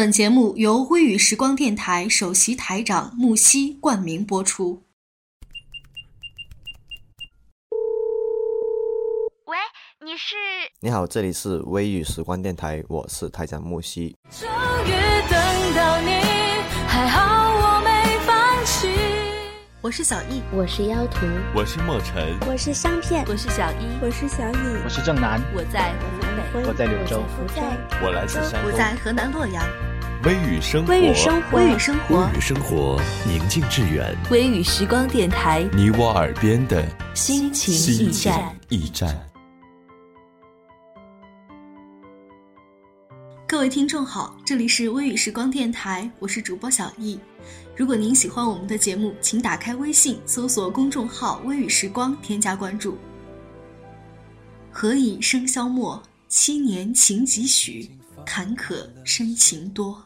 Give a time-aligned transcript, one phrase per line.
[0.00, 4.82] 本节目由微雨时光电台首席台长木西冠名播出。
[9.44, 9.58] 喂，
[10.02, 10.34] 你是？
[10.80, 14.16] 你好，这里是微雨时光电台，我是台长木西。
[14.30, 14.48] 终
[14.86, 14.90] 于
[15.28, 16.12] 等到你，
[16.88, 18.88] 还好我没放弃。
[19.82, 25.92] 我是小易，我是妖图，我是莫尘，我是香片，我是小一，我是小雨，我是正南，我在
[26.54, 29.62] 湖北，我在柳州，我在我来自山东，我在河南洛阳。
[30.22, 34.14] 微雨生活，微雨生活，微雨生活，微雨生活，宁静致远。
[34.30, 39.18] 微雨时光电台，你我耳边的心情驿站，驿站。
[43.48, 47.18] 各位听众好，这里是微雨时光电台，我是主播小易。
[47.74, 52.98] 如果您喜欢我们的节目，请打开微信搜索公众号“微雨时光”，添加关注。
[54.70, 57.88] 何以笙箫默，七年情几许？
[58.26, 60.04] 坎坷深情多。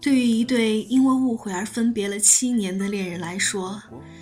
[0.00, 3.80] 对于一对因为误会而分别了七年的恋人来说，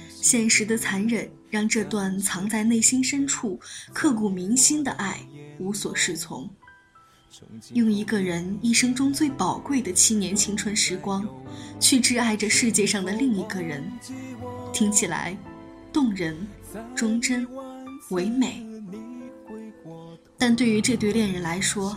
[0.08, 3.58] 现实的残忍让这段藏在内心深处、
[3.92, 5.20] 刻骨铭心的爱
[5.58, 6.48] 无所适从。
[7.74, 11.24] 用一个人一生中最宝贵的七年青春时光，
[11.78, 13.84] 去挚爱着世界上的另一个人，
[14.72, 15.36] 听起来
[15.92, 16.36] 动人、
[16.96, 17.46] 忠贞、
[18.10, 18.66] 唯美。
[20.36, 21.96] 但对于这对恋人来说，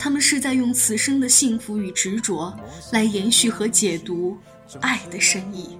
[0.00, 2.58] 他们是在用此生的幸福与执着
[2.90, 4.34] 来延续和解读
[4.80, 5.76] 爱的深意。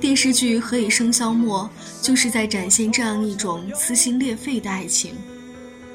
[0.00, 1.68] 电视剧《何以笙箫默》
[2.06, 5.16] 就是在展现这样一种撕心裂肺的爱情。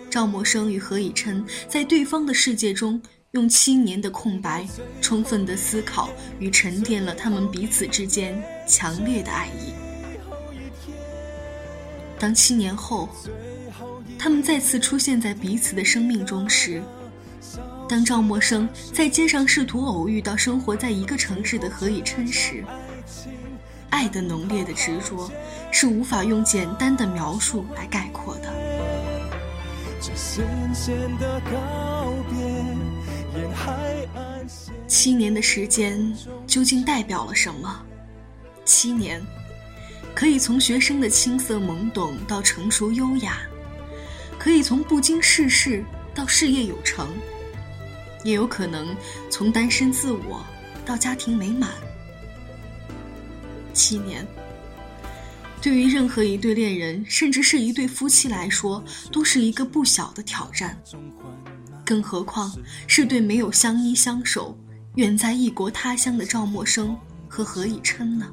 [0.10, 3.02] 赵默笙与何以琛在对方的世界中。
[3.32, 4.66] 用七年的空白，
[5.02, 9.87] 充分的思考与沉淀了他们彼此之间强烈的爱意。
[12.20, 13.08] 当七年后，
[14.18, 16.82] 他们再次出现在彼此的生命中时，
[17.88, 22.64] 当赵默笙在街上试图偶遇到生活在一个城市的何以琛时，
[23.90, 25.32] 爱的浓烈的执着
[25.72, 28.52] 是无法用简单的描述来概括的。
[34.88, 36.16] 七年的时间
[36.48, 37.84] 究竟代表了什么？
[38.66, 39.22] 七年，
[40.18, 43.38] 可以从学生的青涩懵懂到成熟优雅，
[44.40, 47.08] 可以从不经世事到事业有成，
[48.24, 48.98] 也有可能
[49.30, 50.44] 从单身自我
[50.84, 51.70] 到家庭美满。
[53.74, 54.26] 七年，
[55.62, 60.76] 对于任何一对恋人，甚至是一对夫妻来说，都是一个不小的挑战。
[61.86, 62.52] 更何况
[62.88, 64.58] 是对没有相依相守、
[64.96, 66.96] 远在异国他乡的赵默笙
[67.28, 68.26] 和何以琛呢？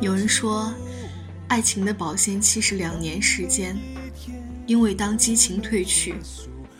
[0.00, 0.74] 有人说，
[1.46, 3.78] 爱情的保鲜期是两年时间，
[4.66, 6.16] 因为当激情褪去，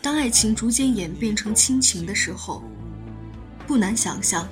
[0.01, 2.61] 当爱情逐渐演变成亲情的时候。
[3.67, 4.45] 不难想象，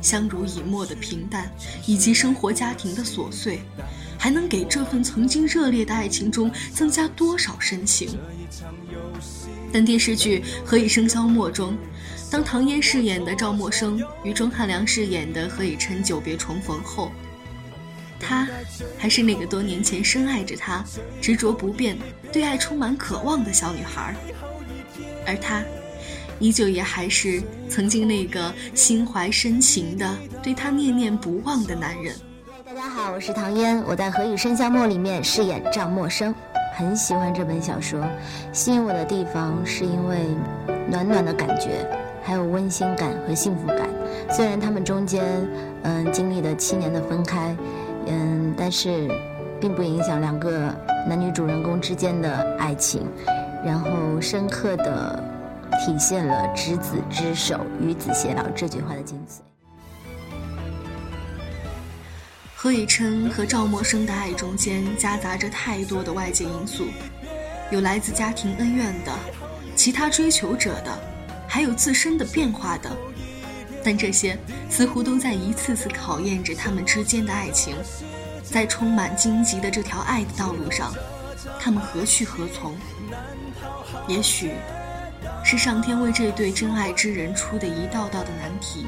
[0.00, 1.50] 相濡以沫的平淡，
[1.86, 3.58] 以及生活家庭的琐碎，
[4.24, 8.08] 还能给这份曾经热烈的爱情中增加多少深情？
[9.70, 11.76] 但电视剧《何以笙箫默》中，
[12.30, 17.12] 当唐嫣饰演的赵默笙与钟汉良饰演的何以琛久别重逢后，
[18.18, 18.48] 他
[18.96, 20.82] 还是那个多年前深爱着他、
[21.20, 21.94] 执着不变、
[22.32, 24.16] 对爱充满渴望的小女孩，
[25.26, 25.62] 而他。
[26.40, 32.16] 依旧也还是曾经那个心怀深情的、对他念念不忘的男人。
[32.94, 36.32] 好，我是唐嫣，我在《何以笙箫默》里面饰演赵默笙，
[36.76, 38.00] 很喜欢这本小说。
[38.52, 40.28] 吸引我的地方是因为
[40.88, 41.84] 暖暖的感觉，
[42.22, 43.88] 还有温馨感和幸福感。
[44.30, 45.24] 虽然他们中间
[45.82, 47.56] 嗯经历了七年的分开，
[48.06, 49.10] 嗯，但是
[49.60, 50.72] 并不影响两个
[51.08, 53.08] 男女主人公之间的爱情，
[53.64, 53.90] 然后
[54.20, 55.20] 深刻的。
[55.84, 59.40] 体现了“执子之手，与子偕老”这句话的精髓。
[62.64, 66.86] 何以琛和赵默笙的爱中间夹杂着太多的外界因素，
[67.70, 69.12] 有来自家庭恩怨的，
[69.76, 70.98] 其他追求者的，
[71.46, 72.90] 还有自身的变化的。
[73.84, 74.38] 但这些
[74.70, 77.76] 似乎都在一次次考验着他们之间的爱情，
[78.42, 80.90] 在充满荆棘的这条爱的道路上，
[81.60, 82.74] 他们何去何从？
[84.08, 84.52] 也许。
[85.56, 88.86] 是上天为这对真爱之人出的一道道的难题，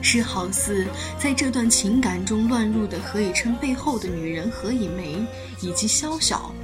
[0.00, 0.86] 是好似
[1.18, 5.26] 在这段情感中乱入的何以琛背后的女人何以玫
[5.60, 6.54] 以及萧晓，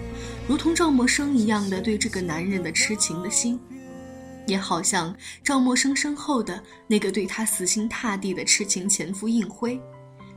[0.47, 3.59] 如同赵默笙一样的对这个男人的痴情的心，
[4.47, 5.12] 也好像
[5.43, 9.81] 赵默笙身后的那个对他死心塌地的痴情前夫应辉，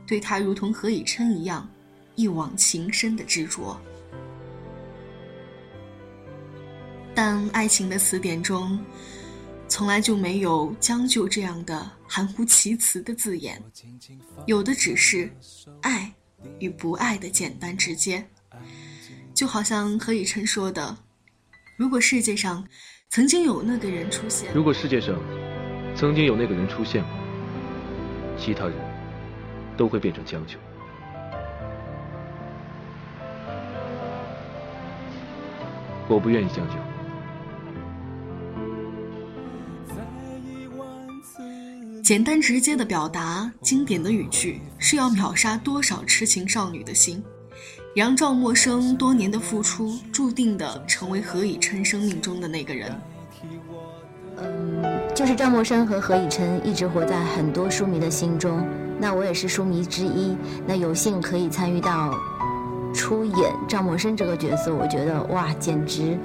[0.04, 1.70] 对他如同何以琛一样
[2.16, 3.80] 一往情深的执着。
[7.14, 8.78] 但爱情的词典中，
[9.68, 13.62] 从来就没有将就这样的含糊其辞的字眼，
[14.46, 15.30] 有的只是
[15.82, 16.10] 爱
[16.58, 18.24] 与不爱的简单直接。
[19.34, 20.96] 就好像何以琛说的
[21.76, 22.66] ：“如果世界上
[23.08, 25.18] 曾经有那个人出现，如果世界上
[25.94, 27.10] 曾经有那个人出现过，
[28.38, 28.74] 其他人
[29.76, 30.56] 都会变成将就。
[36.08, 36.74] 我不愿意将就。”
[42.02, 47.22] 简单直接的表达，经典的语句，是要秒杀多少痴情少女的心，
[47.94, 52.92] 杨赵默笙多年的付出，注定的成为何以琛生命中的那个人。
[54.38, 54.82] 嗯，
[55.14, 58.66] 就是赵默笙和何以琛一直活在很多书迷的心中，
[58.98, 60.36] 那我也是书迷之一。
[60.66, 62.12] 那有幸可以参与到
[62.92, 66.18] 出演赵默笙这个角色，我觉得哇，简直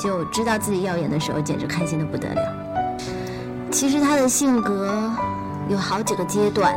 [0.00, 2.57] 就知道自己要演的时候，简直开心的不得了。
[3.78, 5.08] 其实他的性格
[5.68, 6.76] 有好几个阶段，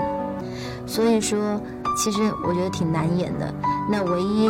[0.85, 1.59] 所以说，
[1.97, 3.51] 其实我觉得挺难演的。
[3.89, 4.47] 那唯一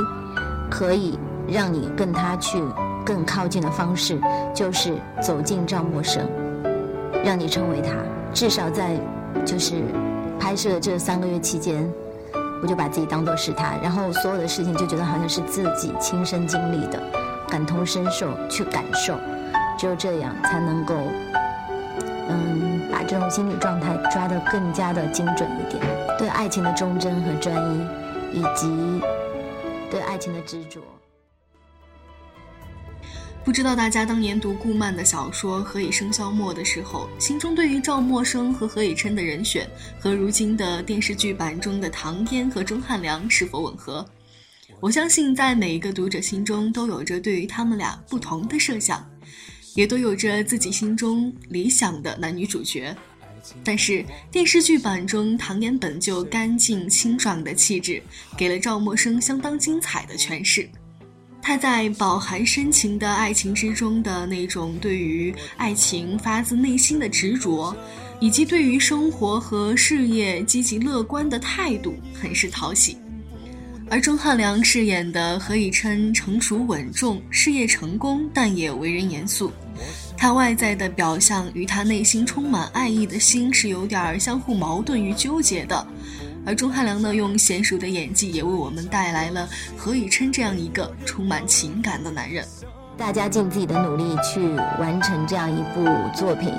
[0.70, 1.18] 可以
[1.48, 2.62] 让你跟他去
[3.06, 4.20] 更靠近的方式，
[4.54, 6.24] 就是走进赵默笙，
[7.24, 7.94] 让你成为他。
[8.34, 9.00] 至少在
[9.46, 9.76] 就是
[10.38, 11.90] 拍摄这三个月期间，
[12.62, 17.02] 我就把自己当做是他，然后所有的事情就觉得好像是自己亲身经历的，
[17.48, 19.16] 感同身受去感受，
[19.80, 20.94] 只有这样才能够。
[22.32, 25.82] 嗯，把这种心理状态抓得更加的精准一点，
[26.18, 27.56] 对爱情的忠贞和专
[28.34, 29.02] 一，以及
[29.90, 30.80] 对爱情的执着。
[33.44, 39.68] 不知道大家当年读顾漫的小说《何以笙箫默》的时候，心中对于赵默笙和何以琛的人选，
[40.00, 44.06] 和如今的电视剧版中的唐嫣和钟汉良是否吻合？
[44.80, 49.04] 我相信，在每一个读者心中，都有着对于他们俩不同的设想。
[49.76, 52.96] 也都有着自己心中理想的男女主角，
[53.64, 58.02] 但是电视剧版中唐嫣本就干净清爽的气质，
[58.38, 60.70] 给了赵默笙相当精彩的诠释。
[61.44, 67.76] 他在饱含深情的爱情之中的那种对于爱情发自内心的执着，
[68.20, 72.96] 以及对于生活和事业积极乐观的态度，很是讨喜。
[73.92, 79.52] 而钟汉良饰演的何以琛成熟稳重，事业成功，但也为人严肃。
[80.18, 85.86] 他外在的表象与他内心充满爱意的心是有点相互矛盾与纠结的。
[86.46, 89.46] 而钟汉良呢，用娴熟的演技也为我们带来了
[89.76, 92.46] 何以琛这样一个充满情感的男人。
[92.98, 94.40] 大家尽自己的努力去
[94.80, 95.86] 完成这样一部
[96.16, 96.54] 作品，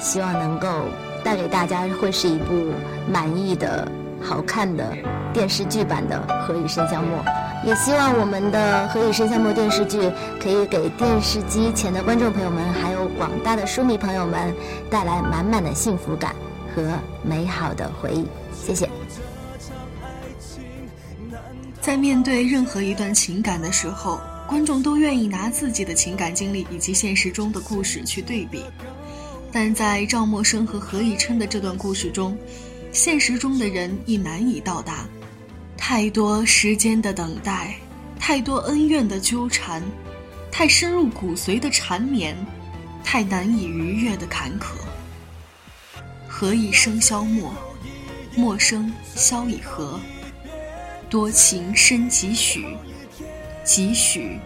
[0.00, 0.86] 希望能够
[1.22, 2.72] 带给大家会是一部
[3.12, 3.86] 满意的。
[4.20, 4.96] 好看的
[5.32, 6.16] 电视剧版的
[6.46, 7.18] 《何以笙箫默》，
[7.66, 10.10] 也希望我们的《何以笙箫默》电视剧
[10.40, 14.54] 可以给电视机前的观众朋友们，还有广大的书迷朋友们
[14.90, 16.34] 带来满满的幸福感
[16.74, 16.82] 和
[17.22, 18.26] 美好的回忆。
[18.52, 18.88] 谢谢。
[21.80, 28.64] 在面对任何一段情感的时候，观众都愿意拿自己的情感经历以及现实中的故事去对比，
[29.50, 32.36] 但在赵默笙和何以琛的这段故事中。
[32.98, 35.06] 现实中的人亦难以到达，
[35.76, 37.76] 太多时间的等待，
[38.18, 39.80] 太多恩怨的纠缠，
[40.50, 42.36] 太深入骨髓的缠绵，
[43.04, 44.72] 太难以逾越的坎坷。
[46.26, 47.54] 何以笙箫默，
[48.34, 50.00] 默笙箫以和。
[51.08, 52.66] 多情深几许，
[53.62, 54.40] 几许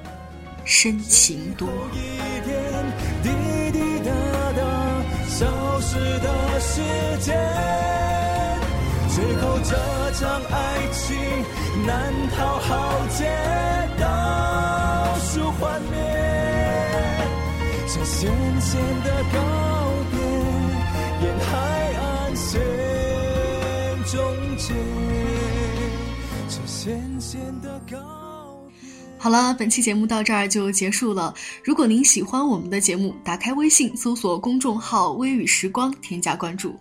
[0.62, 1.70] 深情多。
[5.26, 6.82] 消失的时
[7.18, 8.11] 间。
[9.22, 9.76] 最后这
[10.14, 11.16] 场爱情
[11.86, 13.24] 难逃浩劫，
[14.00, 15.96] 倒数幻灭，
[17.86, 19.38] 这咸咸的告
[20.10, 20.18] 别，
[21.24, 22.60] 沿海岸线
[24.06, 24.74] 终结，
[26.48, 27.96] 这咸咸的告。
[29.18, 31.32] 好了，本期节目到这儿就结束了。
[31.62, 36.74] 如果您喜欢我们的节目，打开微信搜索公众号“微雨时光”，添加关注。